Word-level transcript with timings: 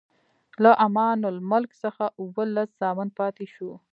له 0.63 0.71
امان 0.85 1.19
الملک 1.31 1.71
څخه 1.83 2.05
اووه 2.19 2.43
لس 2.55 2.69
زامن 2.81 3.09
پاتې 3.19 3.45
شول. 3.53 3.75